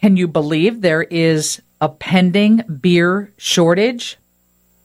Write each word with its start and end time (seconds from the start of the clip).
Can 0.00 0.16
you 0.16 0.28
believe 0.28 0.80
there 0.80 1.02
is 1.02 1.60
a 1.80 1.88
pending 1.88 2.62
beer 2.80 3.32
shortage? 3.36 4.16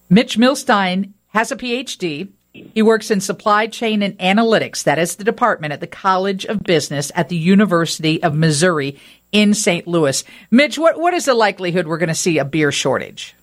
Mitch 0.10 0.38
Millstein 0.38 1.14
has 1.28 1.52
a 1.52 1.56
PhD. 1.56 2.30
He 2.52 2.82
works 2.82 3.10
in 3.10 3.22
supply 3.22 3.68
chain 3.68 4.04
and 4.04 4.18
analytics. 4.20 4.84
That 4.84 5.00
is 5.00 5.16
the 5.16 5.24
department 5.24 5.72
at 5.72 5.80
the 5.80 5.88
College 5.88 6.46
of 6.46 6.64
Business 6.64 7.14
at 7.16 7.30
the 7.30 7.38
University 7.38 8.22
of 8.22 8.36
Missouri 8.36 9.00
in 9.32 9.54
St. 9.54 9.88
Louis. 9.88 10.24
Mitch, 10.52 10.78
what, 10.78 11.00
what 11.00 11.14
is 11.14 11.26
the 11.26 11.34
likelihood 11.34 11.88
we're 11.88 11.98
going 11.98 12.10
to 12.10 12.16
see 12.16 12.38
a 12.38 12.46
beer 12.46 12.72
shortage? 12.72 13.36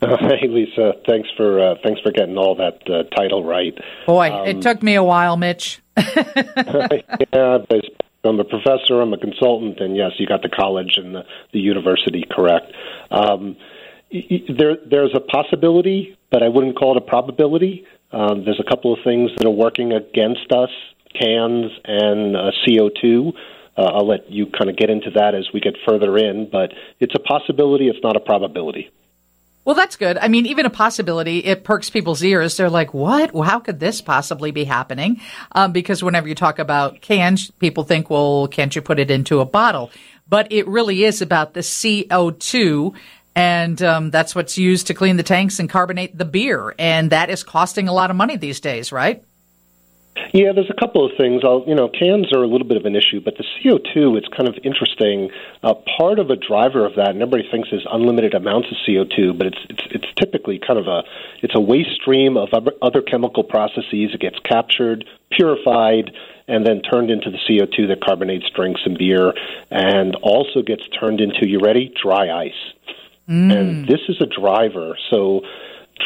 Uh, 0.00 0.16
hey, 0.20 0.48
Lisa. 0.48 0.94
Thanks 1.06 1.28
for 1.36 1.60
uh, 1.60 1.74
thanks 1.84 2.00
for 2.00 2.10
getting 2.10 2.36
all 2.36 2.56
that 2.56 2.82
uh, 2.90 3.04
title 3.16 3.44
right. 3.44 3.76
Boy, 4.06 4.32
um, 4.32 4.48
it 4.48 4.62
took 4.62 4.82
me 4.82 4.96
a 4.96 5.04
while, 5.04 5.36
Mitch. 5.36 5.80
yeah, 5.96 7.58
I'm 8.24 8.38
a 8.38 8.44
professor. 8.44 9.00
I'm 9.00 9.12
a 9.12 9.18
consultant, 9.18 9.80
and 9.80 9.96
yes, 9.96 10.12
you 10.18 10.26
got 10.26 10.42
the 10.42 10.48
college 10.48 10.94
and 10.96 11.14
the, 11.14 11.22
the 11.52 11.58
university 11.58 12.24
correct. 12.30 12.72
Um, 13.10 13.56
there, 14.10 14.76
there's 14.88 15.12
a 15.14 15.20
possibility, 15.20 16.16
but 16.30 16.42
I 16.42 16.48
wouldn't 16.48 16.78
call 16.78 16.96
it 16.96 17.02
a 17.02 17.06
probability. 17.06 17.84
Um, 18.12 18.44
there's 18.44 18.60
a 18.64 18.68
couple 18.68 18.92
of 18.92 19.00
things 19.02 19.30
that 19.36 19.46
are 19.46 19.50
working 19.50 19.92
against 19.92 20.52
us: 20.52 20.70
cans 21.20 21.72
and 21.84 22.36
uh, 22.36 22.50
CO2. 22.64 23.32
Uh, 23.76 23.82
I'll 23.82 24.06
let 24.06 24.30
you 24.30 24.46
kind 24.46 24.70
of 24.70 24.76
get 24.76 24.90
into 24.90 25.10
that 25.16 25.34
as 25.34 25.48
we 25.52 25.60
get 25.60 25.74
further 25.88 26.16
in, 26.16 26.48
but 26.50 26.72
it's 27.00 27.14
a 27.16 27.20
possibility. 27.20 27.88
It's 27.88 28.04
not 28.04 28.16
a 28.16 28.20
probability. 28.20 28.90
Well, 29.64 29.76
that's 29.76 29.96
good. 29.96 30.18
I 30.18 30.26
mean, 30.28 30.46
even 30.46 30.66
a 30.66 30.70
possibility, 30.70 31.38
it 31.38 31.62
perks 31.62 31.88
people's 31.88 32.22
ears. 32.24 32.56
They're 32.56 32.68
like, 32.68 32.92
what? 32.92 33.32
Well, 33.32 33.48
how 33.48 33.60
could 33.60 33.78
this 33.78 34.00
possibly 34.00 34.50
be 34.50 34.64
happening? 34.64 35.20
Um, 35.52 35.72
because 35.72 36.02
whenever 36.02 36.26
you 36.26 36.34
talk 36.34 36.58
about 36.58 37.00
cans, 37.00 37.50
people 37.52 37.84
think, 37.84 38.10
well, 38.10 38.48
can't 38.48 38.74
you 38.74 38.82
put 38.82 38.98
it 38.98 39.10
into 39.10 39.40
a 39.40 39.44
bottle? 39.44 39.92
But 40.28 40.50
it 40.50 40.66
really 40.66 41.04
is 41.04 41.22
about 41.22 41.54
the 41.54 41.60
CO2 41.60 42.94
and 43.34 43.82
um, 43.82 44.10
that's 44.10 44.34
what's 44.34 44.58
used 44.58 44.88
to 44.88 44.94
clean 44.94 45.16
the 45.16 45.22
tanks 45.22 45.58
and 45.58 45.68
carbonate 45.68 46.16
the 46.16 46.24
beer, 46.24 46.74
and 46.78 47.10
that 47.10 47.30
is 47.30 47.42
costing 47.42 47.88
a 47.88 47.92
lot 47.92 48.10
of 48.10 48.16
money 48.16 48.36
these 48.36 48.60
days, 48.60 48.92
right? 48.92 49.24
Yeah, 50.32 50.52
there's 50.54 50.70
a 50.70 50.78
couple 50.78 51.04
of 51.04 51.12
things. 51.16 51.42
I'll, 51.44 51.64
you 51.66 51.74
know, 51.74 51.88
cans 51.88 52.32
are 52.34 52.42
a 52.42 52.46
little 52.46 52.66
bit 52.66 52.76
of 52.76 52.84
an 52.84 52.94
issue, 52.94 53.20
but 53.20 53.34
the 53.36 53.44
CO2, 53.44 54.16
it's 54.18 54.28
kind 54.28 54.48
of 54.48 54.56
interesting. 54.62 55.30
Uh, 55.62 55.74
part 55.98 56.18
of 56.18 56.28
a 56.30 56.36
driver 56.36 56.84
of 56.84 56.96
that, 56.96 57.10
and 57.10 57.22
everybody 57.22 57.48
thinks 57.50 57.68
is 57.72 57.82
unlimited 57.90 58.34
amounts 58.34 58.68
of 58.70 58.76
CO2, 58.86 59.36
but 59.36 59.46
it's 59.46 59.58
it's 59.70 59.82
it's 59.90 60.06
typically 60.20 60.58
kind 60.58 60.78
of 60.78 60.86
a 60.86 61.02
it's 61.42 61.54
a 61.54 61.60
waste 61.60 61.96
stream 62.00 62.36
of 62.36 62.48
other 62.82 63.02
chemical 63.02 63.44
processes. 63.44 64.12
It 64.12 64.20
gets 64.20 64.38
captured, 64.40 65.04
purified, 65.30 66.12
and 66.46 66.66
then 66.66 66.82
turned 66.82 67.10
into 67.10 67.30
the 67.30 67.38
CO2 67.48 67.88
that 67.88 68.04
carbonates 68.04 68.48
drinks 68.54 68.82
and 68.84 68.98
beer, 68.98 69.32
and 69.70 70.14
also 70.16 70.62
gets 70.62 70.82
turned 71.00 71.20
into 71.20 71.48
you 71.48 71.60
ready 71.64 71.92
dry 72.02 72.30
ice. 72.30 72.62
Mm. 73.28 73.52
And 73.52 73.88
this 73.88 74.00
is 74.08 74.16
a 74.20 74.26
driver. 74.26 74.98
So 75.10 75.42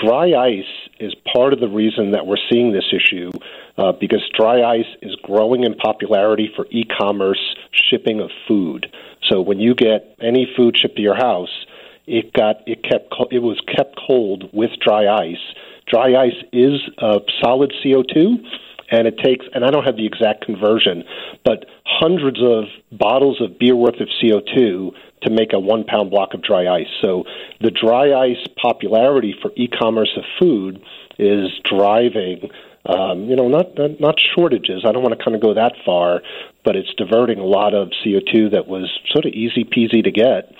dry 0.02 0.33
ice 0.33 0.91
is 0.98 1.14
part 1.33 1.52
of 1.52 1.61
the 1.61 1.69
reason 1.69 2.12
that 2.12 2.27
we're 2.27 2.36
seeing 2.50 2.72
this 2.72 2.92
issue 2.92 3.30
uh, 3.77 3.92
because 3.92 4.22
dry 4.36 4.62
ice 4.62 4.86
is 5.03 5.14
growing 5.22 5.64
in 5.64 5.75
popularity 5.75 6.50
for 6.55 6.66
e-commerce 6.70 7.56
shipping 7.72 8.20
of 8.20 8.30
food. 8.48 8.86
So 9.30 9.41
when 9.41 9.61
you 9.61 9.75
get 9.75 10.16
any 10.20 10.47
food 10.56 10.77
shipped 10.77 10.97
to 10.97 11.03
your 11.03 11.16
house, 11.16 11.66
it 12.06 12.33
got 12.33 12.56
it 12.66 12.83
kept 12.83 13.12
it 13.33 13.41
was 13.41 13.61
kept 13.77 13.98
cold 14.06 14.48
with 14.53 14.70
dry 14.80 15.06
ice. 15.06 15.42
Dry 15.86 16.14
ice 16.14 16.44
is 16.53 16.81
uh, 16.98 17.20
solid 17.42 17.72
CO2, 17.84 18.44
and 18.90 19.06
it 19.06 19.18
takes 19.18 19.44
and 19.54 19.64
I 19.64 19.70
don't 19.70 19.84
have 19.84 19.96
the 19.96 20.06
exact 20.06 20.44
conversion, 20.44 21.04
but 21.44 21.66
hundreds 21.84 22.38
of 22.42 22.64
bottles 22.96 23.40
of 23.40 23.58
beer 23.58 23.76
worth 23.76 24.00
of 24.00 24.08
CO2 24.22 24.90
to 25.22 25.30
make 25.30 25.52
a 25.52 25.58
one 25.58 25.84
pound 25.84 26.10
block 26.10 26.34
of 26.34 26.42
dry 26.42 26.66
ice. 26.66 26.90
So 27.02 27.24
the 27.60 27.70
dry 27.70 28.12
ice 28.12 28.44
popularity 28.60 29.34
for 29.40 29.50
e-commerce 29.56 30.12
of 30.16 30.24
food 30.38 30.82
is 31.18 31.48
driving 31.64 32.50
um, 32.88 33.25
you 33.25 33.34
know, 33.34 33.48
not, 33.48 33.76
not 33.98 34.14
shortages. 34.36 34.84
I 34.86 34.92
don't 34.92 35.02
want 35.02 35.19
to 35.19 35.25
kind 35.25 35.34
of 35.34 35.42
go 35.42 35.54
that 35.54 35.72
far, 35.84 36.22
but 36.64 36.76
it's 36.76 36.92
diverting 36.96 37.38
a 37.38 37.44
lot 37.44 37.75
of 37.75 37.88
CO2 38.04 38.52
that 38.52 38.69
was 38.69 38.88
sort 39.10 39.26
of 39.26 39.32
easy 39.32 39.64
peasy 39.64 40.04
to 40.04 40.12
get 40.12 40.52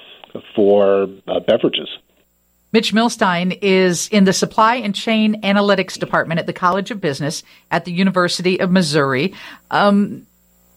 for 0.57 1.07
uh, 1.29 1.41
beverages. 1.47 1.89
Mitch 2.73 2.93
Millstein 2.93 3.59
is 3.63 4.09
in 4.09 4.25
the 4.25 4.33
Supply 4.33 4.77
and 4.77 4.95
Chain 4.95 5.41
Analytics 5.43 5.99
Department 5.99 6.41
at 6.41 6.47
the 6.47 6.53
College 6.53 6.91
of 6.91 7.01
Business 7.01 7.43
at 7.71 7.85
the 7.85 7.93
University 7.93 8.61
of 8.61 8.71
Missouri. 8.71 9.35
Um, 9.71 10.27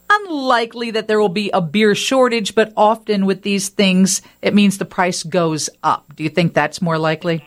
unlikely 0.10 0.92
that 0.92 1.08
there 1.08 1.20
will 1.20 1.30
be 1.30 1.50
a 1.52 1.62
beer 1.62 1.96
shortage, 1.96 2.56
but 2.56 2.74
often 2.78 3.26
with 3.26 3.42
these 3.42 3.70
things, 3.70 4.22
it 4.42 4.54
means 4.54 4.78
the 4.78 4.86
price 4.86 5.24
goes 5.24 5.70
up. 5.84 6.16
Do 6.16 6.24
you 6.24 6.30
think 6.30 6.54
that's 6.54 6.82
more 6.82 6.98
likely? 6.98 7.46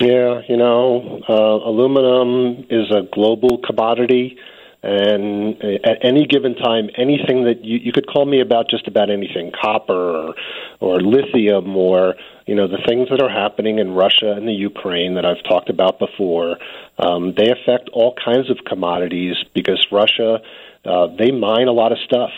Yeah, 0.00 0.42
you 0.48 0.56
know, 0.56 1.22
uh, 1.28 1.68
aluminum 1.68 2.66
is 2.70 2.90
a 2.90 3.02
global 3.12 3.58
commodity, 3.58 4.36
and 4.82 5.62
at 5.62 5.98
any 6.02 6.26
given 6.26 6.56
time, 6.56 6.90
anything 6.96 7.44
that 7.44 7.64
you, 7.64 7.78
you 7.78 7.92
could 7.92 8.06
call 8.06 8.26
me 8.26 8.40
about 8.40 8.68
just 8.68 8.88
about 8.88 9.10
anything, 9.10 9.52
copper 9.52 9.92
or, 9.92 10.34
or 10.80 11.00
lithium 11.00 11.76
or 11.76 12.14
you 12.46 12.56
know 12.56 12.66
the 12.66 12.82
things 12.86 13.08
that 13.10 13.22
are 13.22 13.30
happening 13.30 13.78
in 13.78 13.92
Russia 13.92 14.32
and 14.32 14.48
the 14.48 14.52
Ukraine 14.52 15.14
that 15.14 15.24
I've 15.24 15.42
talked 15.44 15.70
about 15.70 16.00
before, 16.00 16.56
um, 16.98 17.34
they 17.36 17.50
affect 17.50 17.90
all 17.92 18.14
kinds 18.22 18.50
of 18.50 18.58
commodities 18.66 19.36
because 19.54 19.86
Russia 19.92 20.40
uh, 20.84 21.06
they 21.16 21.30
mine 21.30 21.68
a 21.68 21.72
lot 21.72 21.92
of 21.92 21.98
stuff 22.04 22.30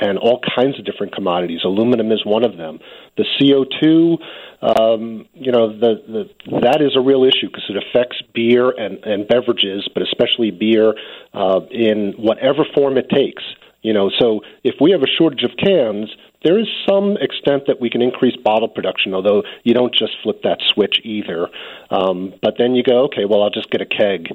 and 0.00 0.18
all 0.18 0.40
kinds 0.56 0.78
of 0.78 0.84
different 0.84 1.14
commodities. 1.14 1.60
Aluminum 1.64 2.12
is 2.12 2.24
one 2.24 2.44
of 2.44 2.56
them. 2.56 2.78
The 3.16 3.24
CO2, 3.40 4.18
um, 4.62 5.26
you 5.34 5.52
know, 5.52 5.78
the, 5.78 6.02
the, 6.06 6.60
that 6.60 6.80
is 6.80 6.96
a 6.96 7.00
real 7.00 7.24
issue 7.24 7.48
because 7.48 7.64
it 7.68 7.76
affects 7.76 8.22
beer 8.34 8.70
and, 8.70 8.98
and 9.04 9.28
beverages, 9.28 9.88
but 9.92 10.02
especially 10.02 10.50
beer 10.50 10.94
uh, 11.34 11.60
in 11.70 12.14
whatever 12.16 12.64
form 12.74 12.96
it 12.96 13.08
takes. 13.08 13.42
You 13.82 13.92
know, 13.92 14.10
so 14.20 14.42
if 14.62 14.76
we 14.80 14.92
have 14.92 15.02
a 15.02 15.10
shortage 15.18 15.42
of 15.42 15.50
cans, 15.58 16.08
there 16.44 16.58
is 16.58 16.66
some 16.88 17.16
extent 17.20 17.64
that 17.66 17.80
we 17.80 17.90
can 17.90 18.00
increase 18.00 18.36
bottle 18.36 18.68
production, 18.68 19.12
although 19.14 19.42
you 19.64 19.74
don't 19.74 19.94
just 19.94 20.12
flip 20.22 20.42
that 20.44 20.58
switch 20.72 21.00
either. 21.04 21.48
Um, 21.90 22.34
but 22.42 22.54
then 22.58 22.74
you 22.74 22.82
go, 22.82 23.04
okay, 23.04 23.24
well, 23.28 23.42
I'll 23.42 23.50
just 23.50 23.70
get 23.70 23.80
a 23.80 23.86
keg. 23.86 24.28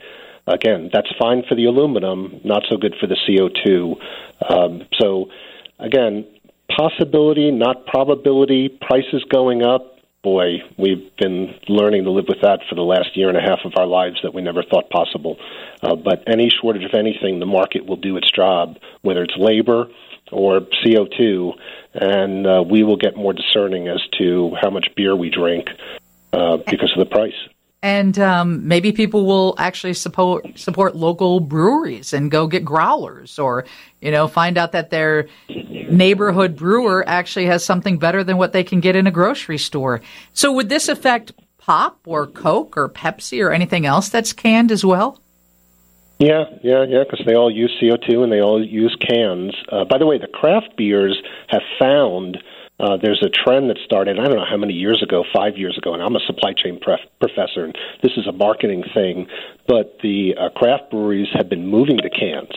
Again, 0.48 0.90
that's 0.94 1.10
fine 1.20 1.44
for 1.48 1.56
the 1.56 1.66
aluminum, 1.66 2.40
not 2.46 2.64
so 2.70 2.78
good 2.78 2.96
for 3.00 3.08
the 3.08 3.18
CO2. 3.28 3.98
Um, 4.50 4.88
so, 4.98 5.30
again, 5.78 6.26
possibility, 6.70 7.52
not 7.52 7.86
probability. 7.86 8.70
Prices 8.70 9.26
going 9.30 9.62
up. 9.62 9.96
Boy, 10.24 10.60
we've 10.78 11.16
been 11.18 11.54
learning 11.68 12.06
to 12.06 12.12
live 12.12 12.26
with 12.28 12.42
that 12.42 12.62
for 12.70 12.76
the 12.76 12.82
last 12.82 13.16
year 13.16 13.30
and 13.30 13.38
a 13.38 13.42
half 13.42 13.60
of 13.66 13.74
our 13.78 13.86
lives 13.86 14.18
that 14.24 14.34
we 14.34 14.42
never 14.42 14.64
thought 14.64 14.90
possible. 14.90 15.38
Uh, 15.82 15.96
but 15.96 16.24
any 16.28 16.50
shortage 16.50 16.84
of 16.84 16.94
anything, 16.94 17.40
the 17.40 17.46
market 17.46 17.86
will 17.86 17.98
do 17.98 18.18
its 18.18 18.32
job, 18.32 18.78
whether 19.02 19.24
it's 19.24 19.36
labor 19.38 19.88
or 20.32 20.62
CO2, 20.84 21.54
and 21.94 22.48
uh, 22.48 22.64
we 22.70 22.84
will 22.84 22.98
get 22.98 23.16
more 23.16 23.34
discerning 23.34 23.88
as 23.88 24.02
to 24.18 24.54
how 24.62 24.70
much 24.70 24.88
beer 24.96 25.16
we 25.16 25.30
drink 25.30 25.68
uh, 26.34 26.58
because 26.58 26.92
of 26.98 27.00
the 27.00 27.10
price 27.10 27.36
and 27.88 28.20
um, 28.20 28.68
maybe 28.68 28.92
people 28.92 29.26
will 29.26 29.56
actually 29.58 29.94
support 29.94 30.60
support 30.60 30.94
local 30.94 31.40
breweries 31.40 32.12
and 32.12 32.30
go 32.30 32.46
get 32.46 32.66
growlers, 32.66 33.40
or 33.40 33.64
you 34.02 34.12
know, 34.12 34.28
find 34.28 34.58
out 34.58 34.74
that 34.74 34.90
their 34.90 35.30
neighborhood 35.48 36.58
brewer 36.58 37.08
actually 37.08 37.46
has 37.46 37.64
something 37.64 37.98
better 37.98 38.26
than 38.26 38.36
what 38.36 38.52
they 38.52 38.66
can 38.66 38.82
get 38.82 38.98
in 38.98 39.08
a 39.08 39.12
grocery 39.12 39.58
store. 39.58 40.02
So, 40.34 40.52
would 40.52 40.68
this 40.68 40.90
affect 40.90 41.32
pop 41.60 42.00
or 42.06 42.28
Coke 42.28 42.76
or 42.76 42.90
Pepsi 42.90 43.42
or 43.42 43.52
anything 43.52 43.86
else 43.86 44.10
that's 44.10 44.34
canned 44.34 44.70
as 44.70 44.84
well? 44.84 45.22
Yeah, 46.20 46.44
yeah, 46.64 46.84
yeah, 46.84 47.04
because 47.10 47.26
they 47.26 47.36
all 47.36 47.50
use 47.50 47.72
CO2 47.82 48.22
and 48.22 48.34
they 48.34 48.42
all 48.42 48.62
use 48.62 48.98
cans. 49.00 49.56
Uh, 49.72 49.86
by 49.86 49.98
the 49.98 50.06
way, 50.06 50.18
the 50.18 50.28
craft 50.28 50.76
beers 50.76 51.18
have 51.48 51.62
found 51.80 52.38
uh, 52.80 52.98
there's 53.02 53.24
a 53.26 53.30
trend 53.30 53.70
that 53.70 53.78
started, 53.84 54.20
I 54.20 54.26
don't 54.26 54.38
know 54.38 54.46
how 54.50 54.58
many 54.58 54.74
years 54.74 55.02
ago, 55.02 55.24
five 55.34 55.58
years 55.58 55.78
ago, 55.78 55.94
and 55.94 56.04
I'm 56.04 56.16
a 56.16 56.20
supply 56.28 56.54
chain 56.54 56.80
pref- 56.80 57.10
professor, 57.20 57.66
and 57.66 57.76
this 58.04 58.12
is 58.18 58.28
a 58.28 58.32
marketing 58.32 58.84
thing, 58.94 59.28
but 59.68 59.98
the 60.04 60.36
uh, 60.40 60.50
craft 60.50 60.92
breweries 60.92 61.28
have 61.34 61.50
been 61.50 61.68
moving 61.68 61.98
to 61.98 62.10
cans 62.10 62.54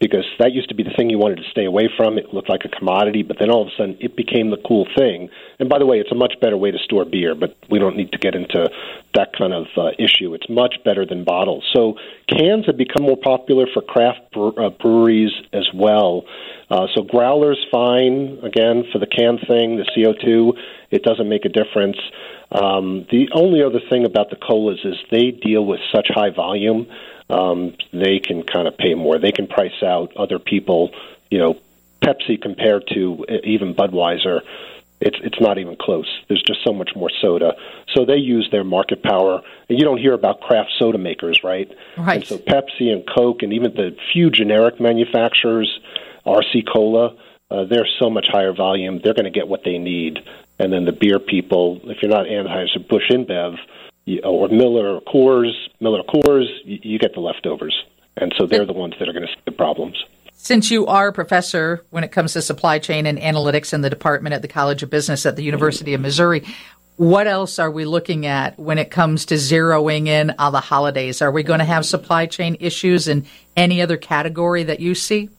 because 0.00 0.24
that 0.38 0.52
used 0.52 0.70
to 0.70 0.74
be 0.74 0.82
the 0.82 0.90
thing 0.96 1.10
you 1.10 1.18
wanted 1.18 1.36
to 1.36 1.50
stay 1.50 1.66
away 1.66 1.88
from. 1.94 2.16
It 2.16 2.32
looked 2.32 2.48
like 2.48 2.64
a 2.64 2.68
commodity, 2.68 3.22
but 3.22 3.36
then 3.38 3.50
all 3.50 3.62
of 3.62 3.68
a 3.68 3.70
sudden 3.76 3.98
it 4.00 4.16
became 4.16 4.50
the 4.50 4.56
cool 4.66 4.86
thing. 4.96 5.28
And 5.58 5.68
by 5.68 5.78
the 5.78 5.84
way, 5.84 5.98
it's 5.98 6.10
a 6.10 6.14
much 6.14 6.34
better 6.40 6.56
way 6.56 6.70
to 6.70 6.78
store 6.78 7.04
beer, 7.04 7.34
but 7.34 7.54
we 7.70 7.78
don't 7.78 7.96
need 7.96 8.10
to 8.12 8.18
get 8.18 8.34
into 8.34 8.70
that 9.14 9.36
kind 9.36 9.52
of 9.52 9.66
uh, 9.76 9.90
issue. 9.98 10.32
It's 10.32 10.48
much 10.48 10.76
better 10.84 11.04
than 11.04 11.24
bottles. 11.24 11.68
So 11.76 11.96
cans 12.26 12.64
have 12.66 12.78
become 12.78 13.04
more 13.04 13.18
popular 13.18 13.66
for 13.72 13.82
craft 13.82 14.20
bre- 14.32 14.58
uh, 14.58 14.70
breweries 14.70 15.32
as 15.52 15.68
well. 15.74 16.24
Uh, 16.70 16.86
so 16.94 17.02
growlers 17.02 17.58
fine 17.70 18.38
again 18.42 18.84
for 18.92 18.98
the 19.00 19.06
can 19.06 19.36
thing, 19.46 19.76
the 19.76 19.86
CO2. 19.94 20.56
It 20.90 21.02
doesn't 21.02 21.28
make 21.28 21.44
a 21.44 21.50
difference. 21.50 21.98
Um, 22.52 23.06
the 23.10 23.28
only 23.34 23.62
other 23.62 23.80
thing 23.90 24.04
about 24.06 24.30
the 24.30 24.36
colas 24.36 24.80
is 24.84 24.96
they 25.10 25.30
deal 25.30 25.64
with 25.64 25.80
such 25.94 26.08
high 26.08 26.30
volume. 26.30 26.86
Um, 27.30 27.76
they 27.92 28.18
can 28.18 28.42
kind 28.42 28.68
of 28.68 28.76
pay 28.76 28.94
more. 28.94 29.18
They 29.18 29.32
can 29.32 29.46
price 29.46 29.82
out 29.82 30.16
other 30.16 30.38
people, 30.38 30.90
you 31.30 31.38
know, 31.38 31.58
Pepsi 32.02 32.40
compared 32.40 32.86
to 32.94 33.26
even 33.44 33.74
Budweiser, 33.74 34.40
it's 35.00 35.16
it's 35.22 35.40
not 35.40 35.58
even 35.58 35.76
close. 35.76 36.06
There's 36.28 36.42
just 36.42 36.62
so 36.62 36.72
much 36.72 36.90
more 36.94 37.10
soda. 37.20 37.54
So 37.94 38.04
they 38.04 38.16
use 38.16 38.48
their 38.50 38.64
market 38.64 39.02
power, 39.02 39.40
and 39.68 39.78
you 39.78 39.84
don't 39.84 39.98
hear 39.98 40.12
about 40.12 40.40
craft 40.40 40.72
soda 40.78 40.98
makers, 40.98 41.40
right? 41.42 41.70
Right. 41.96 42.16
And 42.16 42.26
so 42.26 42.38
Pepsi 42.38 42.92
and 42.92 43.06
Coke, 43.06 43.42
and 43.42 43.52
even 43.52 43.74
the 43.74 43.96
few 44.12 44.30
generic 44.30 44.78
manufacturers, 44.78 45.80
RC 46.26 46.66
Cola, 46.70 47.16
uh, 47.50 47.64
they're 47.64 47.88
so 47.98 48.10
much 48.10 48.28
higher 48.28 48.52
volume. 48.52 49.00
They're 49.02 49.14
going 49.14 49.24
to 49.24 49.30
get 49.30 49.48
what 49.48 49.64
they 49.64 49.78
need, 49.78 50.18
and 50.58 50.72
then 50.72 50.84
the 50.84 50.92
beer 50.92 51.18
people, 51.18 51.80
if 51.84 52.02
you're 52.02 52.10
not 52.10 52.26
Anheuser 52.26 52.86
Busch 52.86 53.08
InBev, 53.10 53.56
or 54.24 54.48
Miller 54.48 54.96
or 54.96 55.00
Coors, 55.02 55.52
Miller 55.80 56.02
Coors, 56.02 56.46
you, 56.64 56.98
get 56.98 57.14
the 57.14 57.20
leftovers, 57.20 57.74
and 58.16 58.34
so 58.38 58.46
they're 58.46 58.66
the 58.66 58.72
ones 58.72 58.94
that 58.98 59.08
are 59.08 59.12
going 59.12 59.26
to 59.26 59.32
see 59.32 59.40
the 59.44 59.52
problems. 59.52 59.96
Since 60.32 60.70
you 60.70 60.86
are 60.86 61.08
a 61.08 61.12
professor 61.12 61.84
when 61.90 62.02
it 62.02 62.12
comes 62.12 62.32
to 62.32 62.42
supply 62.42 62.78
chain 62.78 63.06
and 63.06 63.18
analytics 63.18 63.74
in 63.74 63.82
the 63.82 63.90
department 63.90 64.34
at 64.34 64.42
the 64.42 64.48
College 64.48 64.82
of 64.82 64.90
Business 64.90 65.26
at 65.26 65.36
the 65.36 65.42
University 65.42 65.92
of 65.92 66.00
Missouri, 66.00 66.44
what 66.96 67.26
else 67.26 67.58
are 67.58 67.70
we 67.70 67.84
looking 67.84 68.26
at 68.26 68.58
when 68.58 68.78
it 68.78 68.90
comes 68.90 69.26
to 69.26 69.36
zeroing 69.36 70.06
in 70.06 70.34
on 70.38 70.52
the 70.52 70.60
holidays? 70.60 71.22
Are 71.22 71.30
we 71.30 71.42
going 71.42 71.60
to 71.60 71.64
have 71.64 71.86
supply 71.86 72.26
chain 72.26 72.58
issues 72.60 73.08
in 73.08 73.26
any 73.56 73.80
other 73.80 73.96
category 73.96 74.64
that 74.64 74.80
you 74.80 74.94
see? 74.94 75.30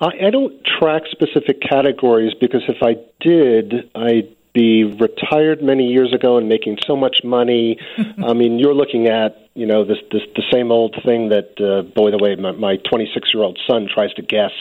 I, 0.00 0.26
I 0.26 0.30
don't 0.30 0.62
track 0.78 1.02
specific 1.10 1.60
categories 1.60 2.34
because 2.40 2.62
if 2.68 2.82
I 2.82 2.96
did, 3.20 3.90
I'd 3.94 4.36
be 4.54 4.84
retired 4.84 5.62
many 5.62 5.88
years 5.88 6.12
ago 6.14 6.38
and 6.38 6.48
making 6.48 6.78
so 6.86 6.96
much 6.96 7.18
money. 7.24 7.78
I 8.24 8.32
mean, 8.32 8.58
you're 8.58 8.74
looking 8.74 9.08
at 9.08 9.36
you 9.54 9.66
know 9.66 9.84
this 9.84 9.98
this 10.10 10.22
the 10.34 10.42
same 10.50 10.72
old 10.72 10.96
thing 11.04 11.28
that 11.28 11.60
uh, 11.60 11.82
boy 11.82 12.10
the 12.10 12.18
way 12.18 12.34
my 12.36 12.76
26 12.76 13.34
year 13.34 13.42
old 13.42 13.58
son 13.68 13.88
tries 13.92 14.12
to 14.14 14.22
guess 14.22 14.52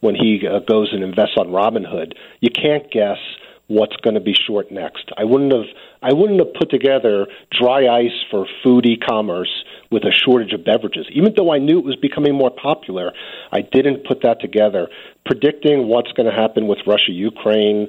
when 0.00 0.14
he 0.14 0.46
uh, 0.46 0.60
goes 0.60 0.92
and 0.92 1.02
invests 1.02 1.36
on 1.36 1.48
Robinhood. 1.48 2.14
You 2.40 2.50
can't 2.50 2.90
guess 2.90 3.18
what's 3.66 3.96
going 3.96 4.14
to 4.14 4.20
be 4.20 4.34
short 4.34 4.70
next. 4.70 5.10
I 5.16 5.24
wouldn't 5.24 5.52
have 5.52 5.66
I 6.02 6.12
wouldn't 6.12 6.38
have 6.38 6.54
put 6.54 6.70
together 6.70 7.26
dry 7.58 7.88
ice 7.88 8.24
for 8.30 8.46
food 8.62 8.86
e-commerce 8.86 9.64
with 9.90 10.04
a 10.04 10.12
shortage 10.12 10.52
of 10.52 10.64
beverages. 10.64 11.06
Even 11.12 11.32
though 11.36 11.52
I 11.52 11.58
knew 11.58 11.78
it 11.78 11.84
was 11.84 11.96
becoming 11.96 12.34
more 12.34 12.50
popular, 12.50 13.12
I 13.50 13.62
didn't 13.62 14.06
put 14.06 14.22
that 14.22 14.40
together. 14.40 14.88
Predicting 15.24 15.88
what's 15.88 16.12
going 16.12 16.28
to 16.30 16.36
happen 16.36 16.66
with 16.66 16.78
Russia 16.86 17.12
Ukraine 17.12 17.88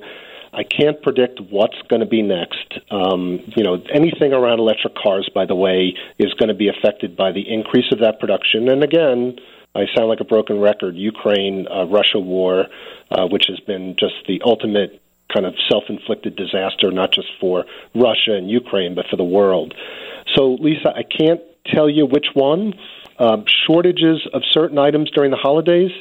I 0.53 0.63
can't 0.63 1.01
predict 1.01 1.39
what's 1.49 1.77
going 1.89 1.99
to 1.99 2.07
be 2.07 2.21
next. 2.21 2.79
Um, 2.89 3.39
you 3.55 3.63
know, 3.63 3.81
anything 3.93 4.33
around 4.33 4.59
electric 4.59 4.95
cars, 4.95 5.29
by 5.33 5.45
the 5.45 5.55
way, 5.55 5.93
is 6.17 6.33
going 6.33 6.49
to 6.49 6.55
be 6.55 6.69
affected 6.69 7.15
by 7.15 7.31
the 7.31 7.43
increase 7.47 7.91
of 7.91 7.99
that 7.99 8.19
production. 8.19 8.69
And 8.69 8.83
again, 8.83 9.37
I 9.75 9.85
sound 9.95 10.09
like 10.09 10.19
a 10.19 10.25
broken 10.25 10.59
record. 10.59 10.95
Ukraine, 10.95 11.67
uh, 11.67 11.85
Russia 11.85 12.19
war, 12.19 12.65
uh, 13.11 13.27
which 13.27 13.45
has 13.47 13.59
been 13.59 13.95
just 13.99 14.15
the 14.27 14.41
ultimate 14.43 15.01
kind 15.33 15.45
of 15.45 15.53
self-inflicted 15.69 16.35
disaster, 16.35 16.91
not 16.91 17.13
just 17.13 17.27
for 17.39 17.65
Russia 17.93 18.33
and 18.33 18.49
Ukraine, 18.49 18.95
but 18.95 19.05
for 19.09 19.15
the 19.15 19.23
world. 19.23 19.75
So, 20.35 20.57
Lisa, 20.59 20.89
I 20.89 21.03
can't 21.03 21.41
tell 21.67 21.89
you 21.89 22.05
which 22.05 22.27
one. 22.33 22.73
Um, 23.19 23.43
shortages 23.67 24.25
of 24.33 24.41
certain 24.51 24.77
items 24.77 25.11
during 25.11 25.29
the 25.29 25.37
holidays, 25.37 25.91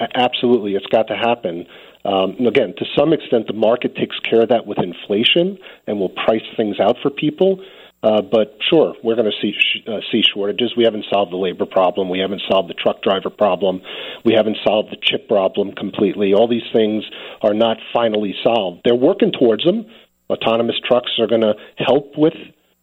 absolutely, 0.00 0.74
it's 0.74 0.86
got 0.86 1.08
to 1.08 1.16
happen. 1.16 1.66
Um, 2.04 2.36
again, 2.46 2.74
to 2.78 2.84
some 2.96 3.12
extent, 3.12 3.46
the 3.46 3.52
market 3.52 3.96
takes 3.96 4.18
care 4.20 4.42
of 4.42 4.50
that 4.50 4.66
with 4.66 4.78
inflation 4.78 5.58
and 5.86 5.98
will 5.98 6.10
price 6.10 6.46
things 6.56 6.78
out 6.78 6.96
for 7.02 7.10
people. 7.10 7.64
Uh, 8.02 8.22
but 8.22 8.58
sure, 8.70 8.94
we're 9.02 9.16
going 9.16 9.30
to 9.30 9.36
see 9.40 9.52
uh, 9.88 9.98
see 10.12 10.22
shortages. 10.22 10.74
We 10.76 10.84
haven't 10.84 11.06
solved 11.10 11.32
the 11.32 11.36
labor 11.36 11.66
problem. 11.66 12.08
We 12.08 12.20
haven't 12.20 12.42
solved 12.48 12.68
the 12.68 12.74
truck 12.74 13.02
driver 13.02 13.30
problem. 13.30 13.80
We 14.24 14.34
haven't 14.34 14.58
solved 14.64 14.92
the 14.92 14.98
chip 15.00 15.26
problem 15.26 15.72
completely. 15.72 16.34
All 16.34 16.46
these 16.46 16.68
things 16.72 17.04
are 17.42 17.54
not 17.54 17.78
finally 17.92 18.34
solved. 18.44 18.82
They're 18.84 18.94
working 18.94 19.32
towards 19.32 19.64
them. 19.64 19.86
Autonomous 20.30 20.76
trucks 20.86 21.10
are 21.18 21.26
going 21.26 21.40
to 21.40 21.54
help 21.78 22.16
with 22.16 22.34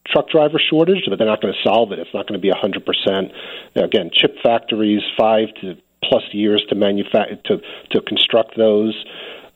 truck 0.07 0.29
driver 0.29 0.59
shortage, 0.59 1.03
but 1.07 1.17
they're 1.17 1.27
not 1.27 1.41
going 1.41 1.53
to 1.53 1.69
solve 1.69 1.91
it. 1.91 1.99
It's 1.99 2.13
not 2.13 2.27
going 2.27 2.39
to 2.39 2.43
be 2.43 2.51
100%. 2.51 3.31
Again, 3.75 4.09
chip 4.13 4.35
factories, 4.43 5.01
five 5.17 5.49
to 5.61 5.77
plus 6.07 6.23
years 6.31 6.63
to 6.69 6.75
manufacture 6.75 7.37
to 7.45 7.61
to 7.91 8.01
construct 8.01 8.57
those. 8.57 8.95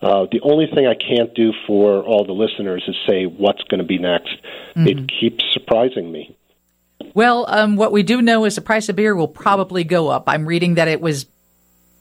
Uh, 0.01 0.27
the 0.31 0.39
only 0.43 0.67
thing 0.67 0.85
I 0.85 0.93
can't 0.93 1.33
do 1.33 1.51
for 1.65 2.03
all 2.03 2.23
the 2.25 2.33
listeners 2.33 2.83
is 2.87 2.95
say 3.07 3.25
what's 3.25 3.63
going 3.63 3.79
to 3.79 3.85
be 3.85 3.97
next. 3.97 4.37
Mm-hmm. 4.75 4.87
It 4.87 5.11
keeps 5.19 5.43
surprising 5.53 6.11
me. 6.11 6.37
Well, 7.13 7.45
um, 7.47 7.75
what 7.77 7.91
we 7.91 8.03
do 8.03 8.21
know 8.21 8.45
is 8.45 8.55
the 8.55 8.61
price 8.61 8.89
of 8.89 8.95
beer 8.95 9.15
will 9.15 9.27
probably 9.27 9.83
go 9.83 10.09
up. 10.09 10.25
I'm 10.27 10.45
reading 10.45 10.75
that 10.75 10.87
it 10.87 11.01
was 11.01 11.25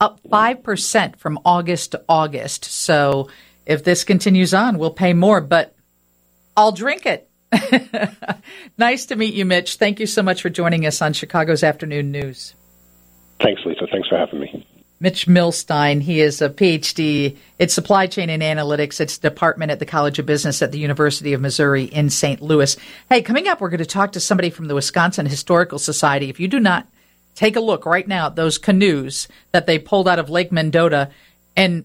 up 0.01 0.21
5% 0.25 1.17
from 1.17 1.39
August 1.45 1.93
to 1.93 2.03
August. 2.09 2.67
So 2.67 3.29
if 3.65 3.83
this 3.83 4.05
continues 4.05 4.53
on, 4.53 4.79
we'll 4.79 4.91
pay 4.91 5.15
more, 5.15 5.41
but 5.41 5.75
I'll 6.57 6.73
drink 6.73 7.07
it. 7.07 7.31
nice 8.79 9.07
to 9.07 9.17
meet 9.17 9.35
you, 9.35 9.45
Mitch. 9.45 9.77
Thank 9.77 10.01
you 10.01 10.07
so 10.07 10.23
much 10.23 10.43
for 10.43 10.51
joining 10.51 10.85
us 10.85 11.01
on 11.01 11.13
Chicago's 11.13 11.63
Afternoon 11.63 12.11
News. 12.11 12.55
Thanks, 13.41 13.63
Lisa. 13.65 13.87
Thanks 13.91 14.09
for 14.09 14.17
having 14.17 14.41
me. 14.41 14.67
Mitch 14.99 15.27
Millstein. 15.27 16.01
He 16.01 16.21
is 16.21 16.41
a 16.41 16.49
PhD 16.49 17.37
in 17.59 17.69
supply 17.69 18.07
chain 18.07 18.31
and 18.31 18.43
analytics. 18.43 18.99
It's 18.99 19.19
department 19.19 19.71
at 19.71 19.79
the 19.79 19.85
College 19.87 20.19
of 20.19 20.25
Business 20.25 20.63
at 20.63 20.73
the 20.73 20.79
University 20.79 21.35
of 21.35 21.41
Missouri 21.41 21.85
in 21.85 22.09
St. 22.09 22.41
Louis. 22.41 22.77
Hey, 23.11 23.21
coming 23.21 23.47
up, 23.47 23.61
we're 23.61 23.69
going 23.69 23.79
to 23.79 23.87
talk 23.87 24.13
to 24.13 24.21
somebody 24.21 24.49
from 24.49 24.69
the 24.69 24.75
Wisconsin 24.75 25.27
Historical 25.27 25.79
Society. 25.79 26.31
If 26.31 26.41
you 26.41 26.49
do 26.49 26.59
not 26.59 26.87
take 27.35 27.57
a 27.57 27.61
look 27.61 27.85
right 27.85 28.09
now 28.09 28.29
at 28.29 28.37
those 28.37 28.57
canoes 28.57 29.29
that 29.53 29.67
they 29.67 29.79
pulled 29.79 30.09
out 30.09 30.19
of 30.19 30.31
Lake 30.31 30.51
Mendota 30.51 31.11
and 31.55 31.85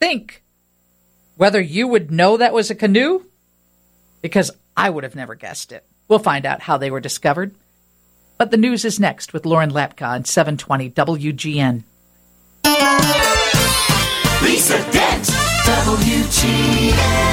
think 0.00 0.42
whether 1.36 1.60
you 1.60 1.86
would 1.86 2.10
know 2.10 2.36
that 2.36 2.52
was 2.52 2.70
a 2.70 2.74
canoe, 2.74 3.24
because 4.20 4.50
I 4.76 4.90
would 4.90 5.04
have 5.04 5.14
never 5.14 5.36
guessed 5.36 5.70
it. 5.70 5.84
We'll 6.08 6.18
find 6.18 6.44
out 6.44 6.62
how 6.62 6.78
they 6.78 6.90
were 6.90 7.00
discovered. 7.00 7.54
But 8.38 8.50
the 8.52 8.56
news 8.56 8.84
is 8.84 9.00
next 9.00 9.32
with 9.32 9.44
Lauren 9.44 9.72
Lapka 9.72 10.06
on 10.08 10.24
720 10.24 10.90
WGN. 10.90 11.82
Lisa 14.40 14.78
Dent, 14.92 15.24
WGN. 15.66 17.28